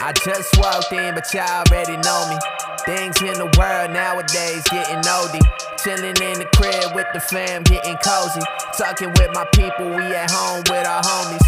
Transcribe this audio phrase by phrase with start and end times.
[0.00, 2.38] I just walked in, but y'all already know me.
[2.86, 5.42] Things in the world nowadays getting oldie.
[5.82, 8.40] Chilling in the crib with the fam, getting cozy.
[8.76, 11.42] Talking with my people, we at home with our homies.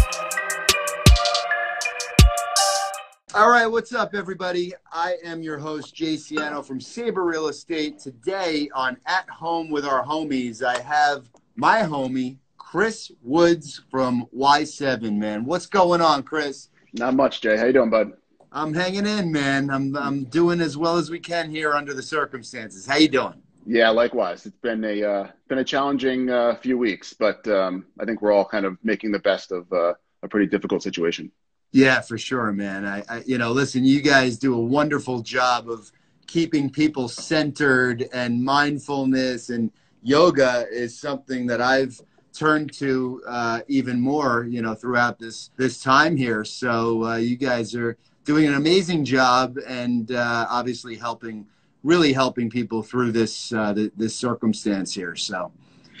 [3.33, 4.73] All right, what's up, everybody?
[4.91, 7.99] I am your host, Jay Siano from Sabre Real Estate.
[7.99, 15.15] Today on At Home with Our Homies, I have my homie, Chris Woods from Y7,
[15.15, 15.45] man.
[15.45, 16.67] What's going on, Chris?
[16.93, 17.55] Not much, Jay.
[17.55, 18.11] How you doing, bud?
[18.51, 19.69] I'm hanging in, man.
[19.69, 22.85] I'm I'm doing as well as we can here under the circumstances.
[22.85, 23.41] How you doing?
[23.65, 24.45] Yeah, likewise.
[24.45, 28.33] It's been a uh, been a challenging uh, few weeks, but um, I think we're
[28.33, 29.93] all kind of making the best of uh,
[30.23, 31.31] a pretty difficult situation.
[31.71, 32.85] Yeah, for sure, man.
[32.85, 35.89] I, I, you know, listen, you guys do a wonderful job of
[36.27, 39.71] keeping people centered and mindfulness, and
[40.03, 42.01] yoga is something that I've
[42.33, 46.43] turned to uh, even more, you know, throughout this this time here.
[46.43, 47.97] So uh, you guys are
[48.31, 51.45] doing an amazing job, and uh, obviously helping,
[51.83, 55.17] really helping people through this uh, this circumstance here.
[55.17, 55.51] So,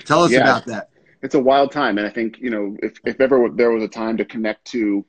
[0.05, 0.91] tell us yeah, about that.
[1.21, 3.87] It's a wild time, and I think you know, if if ever there was a
[3.89, 5.05] time to connect to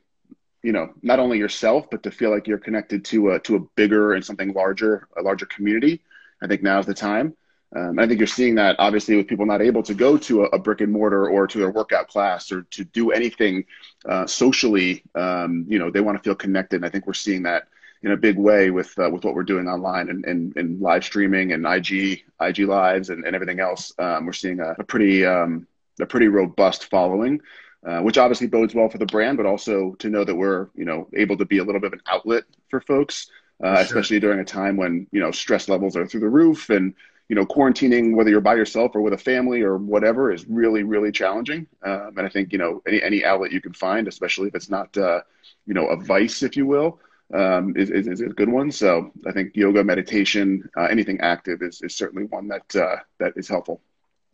[0.65, 3.61] you know not only yourself but to feel like you're connected to a to a
[3.77, 6.00] bigger and something larger a larger community
[6.41, 7.34] i think now is the time
[7.77, 10.47] um, i think you're seeing that obviously with people not able to go to a,
[10.48, 13.65] a brick and mortar or to a workout class or to do anything
[14.09, 17.43] uh, socially um, you know they want to feel connected and i think we're seeing
[17.43, 17.69] that
[18.03, 21.05] in a big way with uh, with what we're doing online and, and, and live
[21.05, 25.25] streaming and ig ig lives and, and everything else um, we're seeing a, a pretty
[25.25, 25.67] um,
[26.00, 27.41] a pretty robust following
[27.84, 30.84] uh, which obviously bodes well for the brand, but also to know that we're you
[30.84, 33.28] know able to be a little bit of an outlet for folks,
[33.62, 33.84] uh, sure.
[33.84, 36.95] especially during a time when you know stress levels are through the roof and
[37.33, 40.83] you know quarantining whether you're by yourself or with a family or whatever is really
[40.83, 41.66] really challenging.
[41.83, 44.69] Um, and I think you know any any outlet you can find, especially if it's
[44.69, 45.22] not uh,
[45.64, 47.00] you know a vice, if you will.
[47.33, 48.70] Um, is, is, is, a good one.
[48.70, 53.33] So I think yoga, meditation, uh, anything active is, is certainly one that uh, that
[53.36, 53.80] is helpful.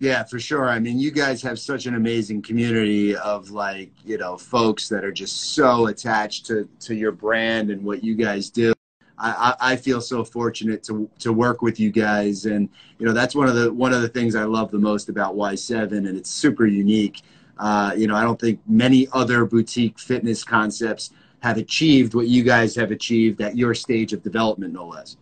[0.01, 0.69] Yeah, for sure.
[0.69, 5.05] I mean, you guys have such an amazing community of like, you know, folks that
[5.05, 8.75] are just so attached to, to your brand and what you guys do.
[9.19, 12.69] I, I feel so fortunate to to work with you guys, and
[12.99, 15.35] you know that's one of the one of the things I love the most about
[15.37, 17.23] Y7, and it's super unique.
[17.59, 22.43] Uh, you know, I don't think many other boutique fitness concepts have achieved what you
[22.43, 25.17] guys have achieved at your stage of development, no less.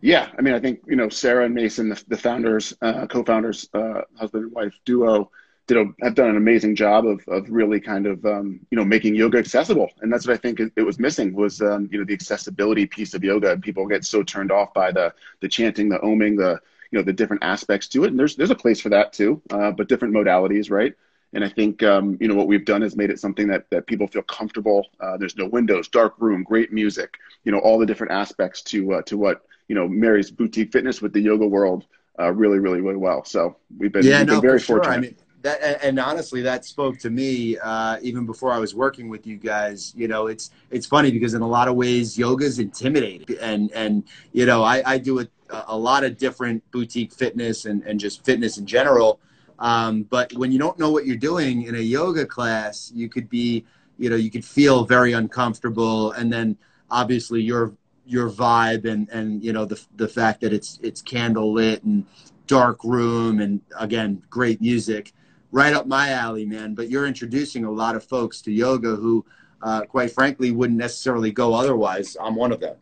[0.00, 3.68] Yeah, I mean, I think you know Sarah and Mason, the, the founders, uh, co-founders,
[3.74, 5.30] uh, husband and wife duo,
[5.70, 8.84] did a, have done an amazing job of of really kind of um, you know
[8.84, 11.98] making yoga accessible, and that's what I think it, it was missing was um, you
[11.98, 13.56] know the accessibility piece of yoga.
[13.56, 16.58] People get so turned off by the the chanting, the oming, the
[16.90, 19.40] you know the different aspects to it, and there's there's a place for that too,
[19.50, 20.92] uh, but different modalities, right?
[21.34, 23.86] And I think um, you know what we've done is made it something that that
[23.86, 24.88] people feel comfortable.
[24.98, 28.94] Uh, there's no windows, dark room, great music, you know all the different aspects to
[28.94, 31.86] uh, to what you know marries boutique fitness with the yoga world
[32.18, 33.24] uh, really, really, really well.
[33.24, 34.76] So we've been, yeah, we've no, been very sure.
[34.76, 34.96] fortunate.
[34.96, 39.08] I mean, that, and honestly, that spoke to me uh, even before I was working
[39.08, 39.92] with you guys.
[39.96, 43.70] You know, it's it's funny because in a lot of ways, yoga is intimidating, and
[43.72, 45.26] and you know, I, I do a,
[45.68, 49.20] a lot of different boutique fitness and and just fitness in general.
[49.58, 53.28] Um, but when you don't know what you're doing in a yoga class, you could
[53.28, 53.64] be,
[53.98, 56.56] you know, you could feel very uncomfortable, and then
[56.90, 57.74] obviously you're
[58.04, 62.04] your vibe and and you know the the fact that it's it's candle lit and
[62.46, 65.12] dark room and again great music
[65.52, 69.24] right up my alley man but you're introducing a lot of folks to yoga who
[69.62, 72.76] uh, quite frankly wouldn't necessarily go otherwise i'm one of them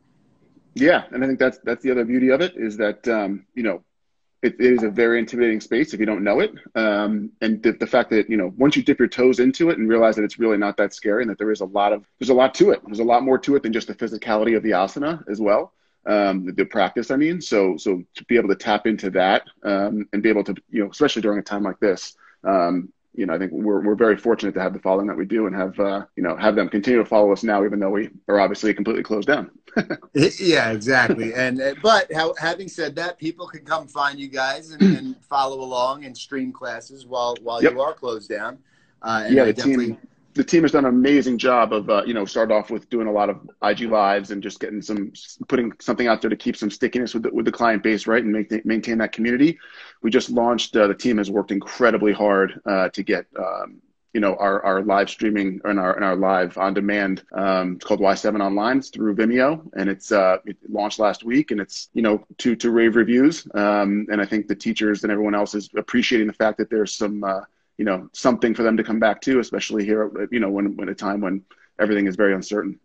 [0.74, 3.62] yeah and i think that's that's the other beauty of it is that um, you
[3.62, 3.82] know
[4.42, 6.52] it, it is a very intimidating space if you don't know it.
[6.74, 9.78] Um, and the, the, fact that you know once you dip your toes into it
[9.78, 12.04] and realize that it's really not that scary and that there is a lot of
[12.18, 12.80] there's a lot to it.
[12.84, 15.72] There's a lot more to it than just the physicality of the asana as well.
[16.06, 17.40] Um, the, the, practice, I mean.
[17.40, 20.84] So so to be able to tap into that um, and be able to you
[20.84, 22.16] know especially during a time like this.
[22.44, 25.24] Um, you know, I think we're, we're very fortunate to have the following that we
[25.24, 27.90] do and have, uh, you know, have them continue to follow us now, even though
[27.90, 29.50] we are obviously completely closed down.
[30.14, 31.34] yeah, exactly.
[31.34, 35.16] And uh, but how, having said that, people can come find you guys and, and
[35.24, 37.72] follow along and stream classes while while yep.
[37.72, 38.58] you are closed down.
[39.02, 39.86] Uh, yeah, the definitely...
[39.86, 39.98] team
[40.38, 43.08] the team has done an amazing job of uh, you know start off with doing
[43.08, 45.12] a lot of IG lives and just getting some
[45.48, 48.22] putting something out there to keep some stickiness with the, with the client base, right,
[48.22, 49.58] and make, maintain that community.
[50.00, 50.76] We just launched.
[50.76, 53.26] Uh, the team has worked incredibly hard uh, to get.
[53.36, 53.82] Um,
[54.14, 57.24] you know our, our live streaming and our and our live on demand.
[57.32, 58.78] Um, it's called Y7 Online.
[58.78, 62.56] It's through Vimeo, and it's uh, it launched last week, and it's you know to
[62.56, 63.46] to rave reviews.
[63.54, 66.94] Um, and I think the teachers and everyone else is appreciating the fact that there's
[66.94, 67.40] some uh,
[67.78, 70.88] you know something for them to come back to, especially here you know when when
[70.88, 71.42] a time when
[71.78, 72.78] everything is very uncertain.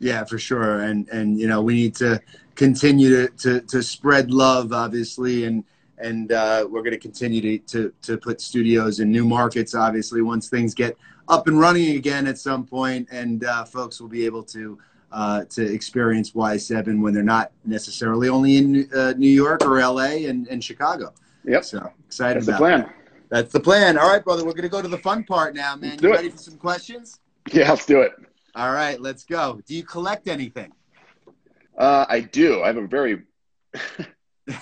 [0.00, 0.82] Yeah, for sure.
[0.82, 2.20] And and you know, we need to
[2.54, 5.64] continue to to, to spread love, obviously, and
[5.98, 9.74] and uh, we're going to continue to, to to put studios in new markets.
[9.74, 10.96] Obviously, once things get
[11.28, 14.78] up and running again at some point, and uh, folks will be able to.
[15.10, 20.28] Uh, to experience Y7 when they're not necessarily only in uh, New York or LA
[20.28, 21.14] and, and Chicago.
[21.44, 21.64] Yep.
[21.64, 22.80] So excited That's about the plan.
[22.80, 22.94] that.
[23.30, 23.98] That's the plan.
[23.98, 24.44] All right, brother.
[24.44, 25.90] We're going to go to the fun part now, man.
[25.92, 26.16] Let's you it.
[26.16, 27.20] ready for some questions?
[27.52, 28.12] Yeah, let's do it.
[28.54, 29.60] All right, let's go.
[29.66, 30.72] Do you collect anything?
[31.76, 32.62] Uh, I do.
[32.62, 33.22] I have a very.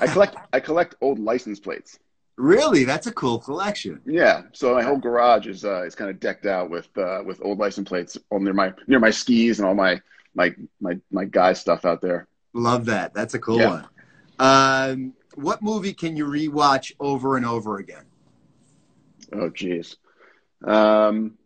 [0.01, 0.37] I collect.
[0.53, 1.99] I collect old license plates.
[2.37, 2.85] Really?
[2.85, 4.01] That's a cool collection.
[4.05, 4.43] Yeah.
[4.53, 7.59] So my whole garage is uh, is kind of decked out with uh, with old
[7.59, 10.01] license plates all near my near my skis and all my
[10.35, 12.27] my my my guy stuff out there.
[12.53, 13.15] Love that.
[13.15, 13.69] That's a cool Yeah.
[13.69, 13.87] one.
[14.39, 18.05] Um, what movie can you rewatch over and over again?
[19.32, 19.96] Oh, geez.
[20.64, 21.37] Um,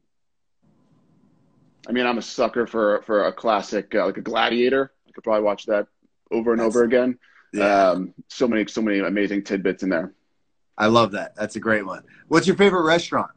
[1.89, 4.93] I mean, I'm a sucker for for a classic uh, like a Gladiator.
[5.09, 5.87] I could probably watch that
[6.31, 7.19] over and That's- over again.
[7.53, 10.13] Yeah, Um, so many so many amazing tidbits in there.
[10.79, 11.35] I love that.
[11.35, 12.05] That's a great one.
[12.29, 13.31] What's your favorite restaurant?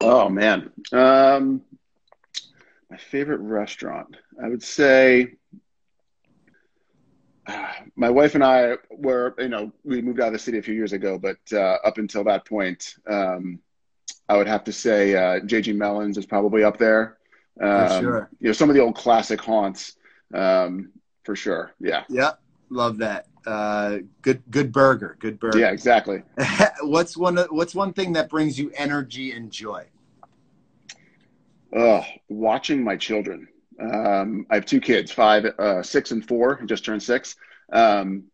[0.00, 1.62] Oh man, um,
[2.90, 4.16] my favorite restaurant.
[4.42, 5.34] I would say
[7.96, 10.74] my wife and I were, you know, we moved out of the city a few
[10.74, 13.60] years ago, but uh, up until that point, um,
[14.28, 17.18] I would have to say uh, JG Melon's is probably up there.
[17.60, 18.30] Um, sure.
[18.40, 19.96] You know, some of the old classic haunts,
[20.34, 20.90] um,
[21.24, 21.72] for sure.
[21.80, 22.32] Yeah, Yeah,
[22.68, 23.26] love that.
[23.46, 25.16] Uh, good, good burger.
[25.20, 25.58] Good burger.
[25.58, 26.22] yeah, exactly.
[26.82, 27.36] what's one?
[27.50, 29.86] What's one thing that brings you energy and joy?
[31.74, 33.48] Oh, watching my children.
[33.80, 36.60] Um, I have two kids, five, uh, six, and four.
[36.66, 37.36] Just turned six.
[37.72, 38.24] Um,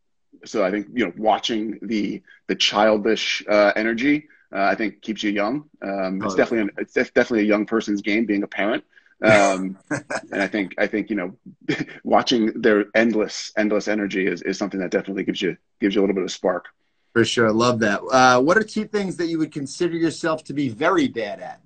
[0.45, 5.23] so I think you know, watching the the childish uh, energy, uh, I think keeps
[5.23, 5.69] you young.
[5.83, 8.85] Um, it's Oh, definitely an, it's def- definitely a young person's game being a parent.
[9.25, 9.79] Um,
[10.33, 11.37] and I think I think you know,
[12.05, 16.03] watching their endless endless energy is, is something that definitely gives you gives you a
[16.03, 16.67] little bit of spark.
[17.13, 18.01] For sure, I love that.
[18.01, 21.61] Uh, what are two things that you would consider yourself to be very bad at?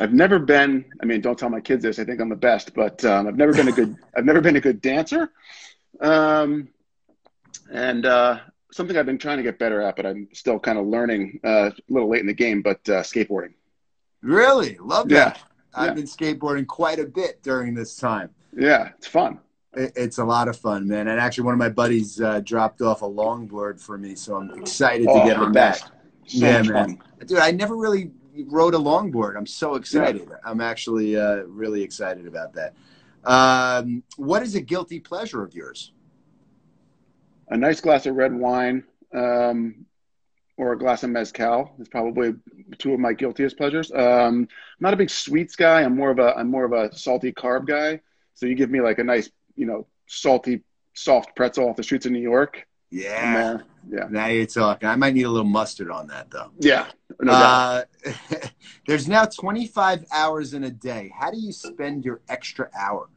[0.00, 0.84] I've never been.
[1.02, 1.98] I mean, don't tell my kids this.
[1.98, 3.96] I think I'm the best, but um, I've never been a good.
[4.16, 5.30] I've never been a good dancer,
[6.00, 6.68] um,
[7.70, 8.40] and uh,
[8.72, 11.40] something I've been trying to get better at, but I'm still kind of learning.
[11.44, 13.52] Uh, a little late in the game, but uh, skateboarding.
[14.22, 15.36] Really, love that.
[15.38, 15.42] Yeah.
[15.74, 18.30] I've been skateboarding quite a bit during this time.
[18.56, 19.38] yeah, it's fun.
[19.74, 21.08] It- It's a lot of fun, man.
[21.08, 24.50] And actually, one of my buddies uh, dropped off a longboard for me, so I'm
[24.60, 25.84] excited to Oh, get the on best.
[25.84, 25.92] that.
[26.30, 26.98] So Yeah, man.
[26.98, 26.98] fun.
[27.26, 28.10] Dude, I never really
[28.48, 29.36] rode a longboard.
[29.36, 30.28] I'm so excited.
[30.44, 32.74] I'm actually uh, really excited about that.
[33.24, 35.92] Um, what is a guilty pleasure of yours?
[37.48, 38.84] A nice glass of red wine,
[39.14, 39.86] um,
[40.56, 42.34] or a glass of mezcal is probably
[42.78, 43.90] two of my guiltiest pleasures.
[43.92, 44.48] Um, I'm
[44.80, 45.82] not a big sweets guy.
[45.82, 48.00] I'm more of a I'm more of a salty carb guy.
[48.34, 50.62] So you give me like a nice, you know, salty,
[50.94, 52.66] soft pretzel off the streets of New York.
[52.90, 53.58] Yeah.
[53.90, 54.88] Yeah, Now you're talking.
[54.88, 56.50] I might need a little mustard on that, though.
[56.58, 56.86] yeah,
[57.20, 57.32] no.
[57.32, 57.82] Uh,
[58.86, 61.12] there's now 25 hours in a day.
[61.18, 63.08] How do you spend your extra hour?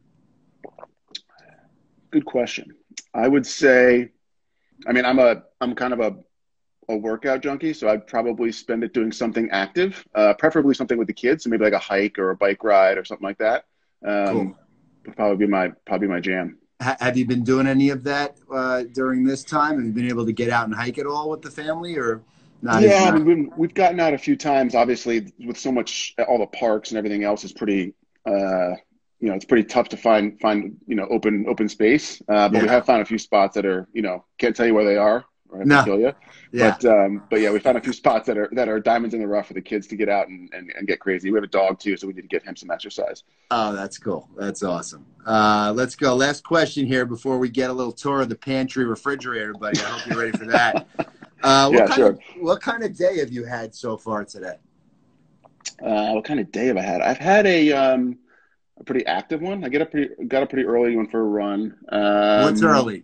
[2.12, 2.74] Good question.
[3.14, 4.12] I would say,
[4.88, 6.16] I mean, I'm a I'm kind of a
[6.88, 11.08] a workout junkie, so I'd probably spend it doing something active, uh, preferably something with
[11.08, 13.66] the kids, so maybe like a hike or a bike ride or something like that.
[14.06, 14.56] Um,
[15.06, 15.14] Cool.
[15.16, 16.58] Probably be my probably my jam.
[16.82, 19.77] Ha- have you been doing any of that uh, during this time?
[19.77, 22.22] Have you been able to get out and hike at all with the family, or
[22.62, 22.82] not?
[22.82, 24.75] yeah, I mean, we've, we've gotten out a few times.
[24.75, 27.94] Obviously, with so much, all the parks and everything else is pretty.
[28.25, 28.75] Uh,
[29.22, 32.22] you know, it's pretty tough to find find you know open open space.
[32.27, 34.74] Uh, but we have found a few spots that are you know can't tell you
[34.74, 35.25] where they are
[35.58, 35.84] have No.
[35.84, 36.12] kill you.
[36.52, 36.75] yeah.
[36.80, 39.22] But um, but yeah, we found a few spots that are that are diamonds in
[39.22, 41.32] the rough for the kids to get out and, and, and get crazy.
[41.32, 43.24] We have a dog too, so we need to get him some exercise.
[43.52, 44.30] Oh, that's cool.
[44.38, 45.06] That's awesome.
[45.25, 46.16] Uh, let's go.
[46.16, 49.80] Last question here before we get a little tour of the pantry refrigerator, buddy.
[49.80, 50.88] I hope you're ready for that.
[51.44, 52.10] Uh, what Yeah, kind sure.
[52.10, 54.56] Of, what kind of day have you had so far today?
[55.80, 57.02] Uh, what kind of day have I had?
[57.02, 58.18] I've had a um,
[58.80, 59.64] a pretty active one.
[59.64, 61.75] I get up pretty got up pretty early, went for a run.
[61.90, 63.04] Um, What's early?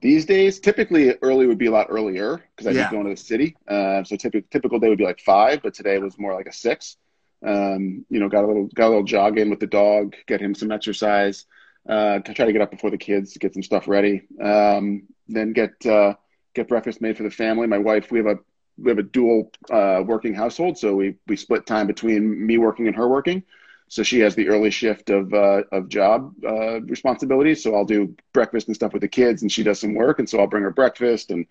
[0.00, 2.88] These days, typically early would be a lot earlier because I Yeah.
[2.88, 3.56] be going to the city.
[3.66, 6.52] Uh, so typical typical day would be like five, but today was more like a
[6.52, 6.96] six.
[7.44, 10.40] Um, you know, got a little got a little jog in with the dog, get
[10.40, 11.46] him some exercise.
[11.88, 14.22] Uh, to try to get up before the kids, get some stuff ready.
[14.42, 16.14] Um, then get uh,
[16.54, 17.66] get breakfast made for the family.
[17.66, 18.36] My wife, we have a
[18.76, 22.86] we have a dual uh, working household, so we we split time between me working
[22.86, 23.42] and her working.
[23.88, 27.62] So she has the early shift of uh, of job uh, responsibilities.
[27.62, 30.28] So I'll do breakfast and stuff with the kids, and she does some work, and
[30.28, 31.46] so I'll bring her breakfast and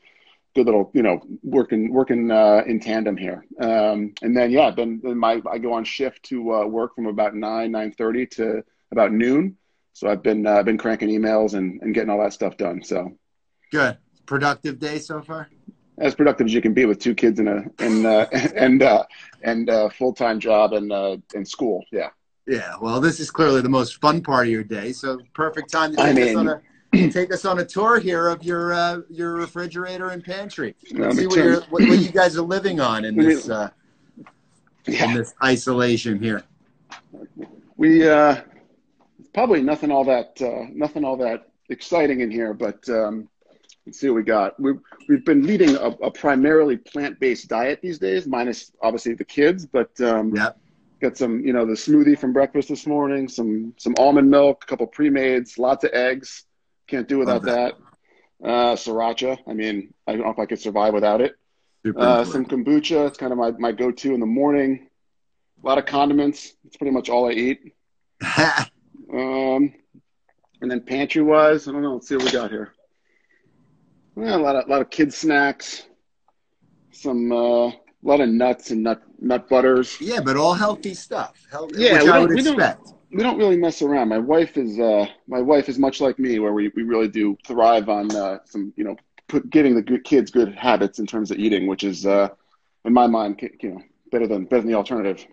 [0.58, 3.46] good little, you know, working working uh, in tandem here.
[3.60, 7.06] Um, and then yeah, then, then my I go on shift to uh, work from
[7.06, 9.58] about nine nine thirty to about noon.
[9.94, 12.84] So I've been uh, been cranking emails and, and getting all that stuff done.
[12.84, 13.18] So
[13.72, 15.50] good, productive day so far.
[16.00, 19.04] As productive as you can be with two kids and a and uh, and uh,
[19.42, 21.84] and uh, full time job and uh, and school.
[21.92, 22.10] Yeah.
[22.48, 22.76] Yeah.
[22.82, 24.94] Well, this is clearly the most fun part of your day.
[24.94, 26.62] So perfect time to take I mean, us on a
[27.12, 30.76] take us on a tour here of your uh, your refrigerator and pantry.
[30.94, 33.70] Let's see what, what, what, you guys are living on in this uh,
[34.88, 35.06] yeah.
[35.06, 36.44] in this isolation here.
[37.76, 38.42] We uh,
[39.34, 43.28] probably nothing all that uh, nothing all that exciting in here, but um,
[43.86, 44.58] let's see what we got.
[44.58, 49.26] We've we've been leading a, a primarily plant based diet these days, minus obviously the
[49.26, 50.52] kids, but um, yeah.
[51.00, 54.68] Got some, you know, the smoothie from breakfast this morning, some some almond milk, a
[54.68, 56.46] couple pre-mades, lots of eggs,
[56.88, 57.74] can't do without that.
[58.42, 58.48] that.
[58.48, 59.38] Uh, sriracha.
[59.48, 61.36] I mean, I don't know if I could survive without it.
[61.96, 63.08] Uh, some kombucha.
[63.08, 64.90] It's kind of my, my go to in the morning.
[65.64, 66.54] A lot of condiments.
[66.66, 67.74] It's pretty much all I eat.
[69.14, 69.74] um,
[70.62, 71.94] and then pantry wise, I don't know.
[71.94, 72.74] Let's see what we got here.
[74.16, 75.84] Well, a lot of a lot of kids snacks.
[76.92, 77.72] Some uh,
[78.04, 79.98] a lot of nuts and nut nut butters.
[80.00, 81.36] Yeah, but all healthy stuff.
[81.52, 84.10] Healthy, yeah, which I would expect we don't really mess around.
[84.10, 87.38] My wife is uh, my wife is much like me, where we, we really do
[87.46, 88.96] thrive on uh, some you know
[89.28, 92.30] put, giving the good kids good habits in terms of eating, which is uh,
[92.86, 95.26] in my mind you know better than better than the alternative.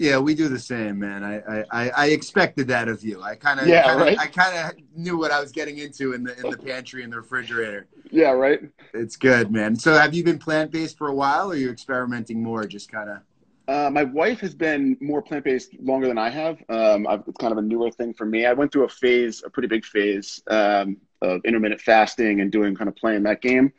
[0.00, 1.22] Yeah, we do the same, man.
[1.22, 3.20] I I, I expected that of you.
[3.20, 4.18] I kind of yeah, kinda, right?
[4.18, 7.12] I kind of knew what I was getting into in the in the pantry and
[7.12, 7.86] the refrigerator.
[8.10, 8.60] Yeah, right.
[8.94, 9.76] It's good, man.
[9.76, 12.64] So, have you been plant based for a while, or are you experimenting more?
[12.64, 13.18] Just kind of.
[13.68, 16.56] Uh, my wife has been more plant based longer than I have.
[16.70, 18.46] Um, it's kind of a newer thing for me.
[18.46, 22.74] I went through a phase, a pretty big phase um, of intermittent fasting and doing
[22.74, 23.70] kind of playing that game.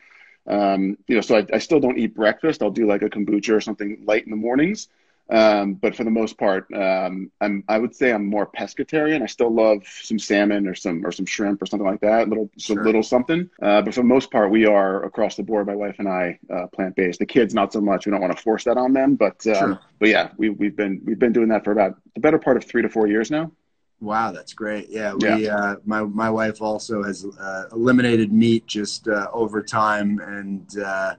[0.45, 2.61] Um, you know, so I, I, still don't eat breakfast.
[2.61, 4.87] I'll do like a kombucha or something light in the mornings.
[5.31, 9.21] Um, but for the most part, um, I'm, I would say I'm more pescatarian.
[9.23, 12.49] I still love some salmon or some or some shrimp or something like that, little
[12.57, 12.83] sure.
[12.83, 13.49] little something.
[13.61, 15.67] Uh, but for the most part, we are across the board.
[15.67, 17.19] My wife and I uh, plant based.
[17.19, 18.05] The kids not so much.
[18.05, 19.79] We don't want to force that on them, but um, sure.
[19.99, 22.65] but yeah, we we've been we've been doing that for about the better part of
[22.65, 23.51] three to four years now.
[24.01, 24.89] Wow, that's great.
[24.89, 25.55] Yeah, we yeah.
[25.55, 31.13] Uh, my my wife also has uh, eliminated meat just uh, over time and uh,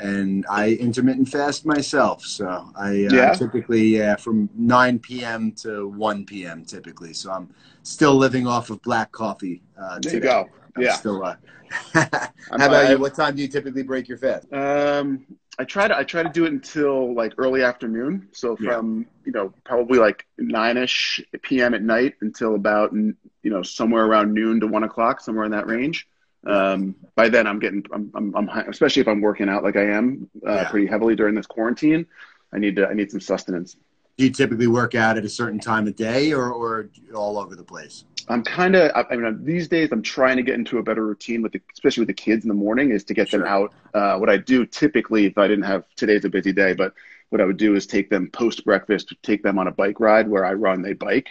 [0.00, 2.24] and I intermittent fast myself.
[2.24, 3.32] So I uh, yeah.
[3.34, 5.52] typically yeah from 9 p.m.
[5.62, 6.64] to 1 p.m.
[6.64, 7.12] typically.
[7.12, 9.62] So I'm still living off of black coffee.
[9.80, 10.48] Uh, there you go.
[10.76, 10.94] I'm yeah.
[10.94, 11.24] Still.
[11.24, 11.36] Uh,
[11.92, 12.06] How
[12.50, 12.98] about you?
[12.98, 14.52] What time do you typically break your fast?
[14.52, 15.26] Um,
[15.58, 18.28] I try to I try to do it until like early afternoon.
[18.32, 19.04] So from yeah.
[19.26, 21.74] you know probably like nine ish p.m.
[21.74, 23.14] at night until about you
[23.44, 26.08] know somewhere around noon to one o'clock, somewhere in that range
[26.46, 29.84] um, by then I'm getting, I'm, I'm, I'm, especially if I'm working out like I
[29.84, 30.70] am uh, yeah.
[30.70, 32.06] pretty heavily during this quarantine,
[32.52, 33.76] I need to, I need some sustenance.
[34.16, 37.56] Do you typically work out at a certain time of day or, or all over
[37.56, 38.04] the place?
[38.28, 41.06] I'm kind of, I, I mean, these days I'm trying to get into a better
[41.06, 43.40] routine with the, especially with the kids in the morning is to get sure.
[43.40, 43.72] them out.
[43.94, 46.94] Uh, what I do typically, if I didn't have, today's a busy day, but
[47.30, 50.28] what I would do is take them post breakfast, take them on a bike ride
[50.28, 51.28] where I run, they bike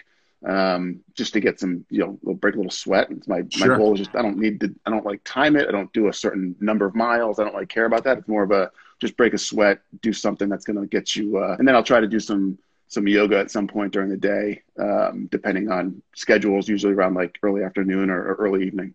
[0.47, 3.07] um, just to get some, you know, break a little sweat.
[3.11, 3.71] It's my, sure.
[3.71, 5.67] my goal is just, I don't need to, I don't like time it.
[5.67, 7.39] I don't do a certain number of miles.
[7.39, 8.19] I don't like care about that.
[8.19, 11.37] It's more of a, just break a sweat, do something that's going to get you,
[11.37, 12.57] uh, and then I'll try to do some,
[12.89, 17.37] some yoga at some point during the day, um, depending on schedules, usually around like
[17.43, 18.93] early afternoon or, or early evening.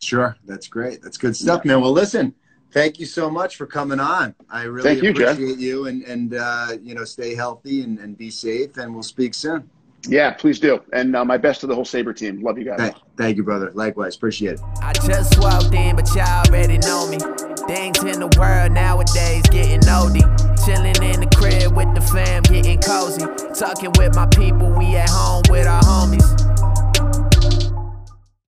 [0.00, 0.36] Sure.
[0.44, 1.02] That's great.
[1.02, 1.72] That's good stuff, yeah.
[1.72, 1.80] man.
[1.80, 2.34] Well, listen,
[2.70, 4.34] thank you so much for coming on.
[4.48, 8.16] I really thank appreciate you, you and, and, uh, you know, stay healthy and, and
[8.16, 9.68] be safe and we'll speak soon.
[10.08, 10.82] Yeah, please do.
[10.92, 12.42] And uh, my best to the whole Sabre team.
[12.42, 12.78] Love you guys.
[12.78, 13.70] Thank, thank you, brother.
[13.74, 14.16] Likewise.
[14.16, 14.60] Appreciate it.
[14.82, 17.18] I just walked in, but y'all already know me.
[17.66, 20.24] Things in the world nowadays getting oldie.
[20.64, 23.26] Chilling in the crib with the fam, getting cozy.
[23.54, 26.49] Talking with my people, we at home with our homies.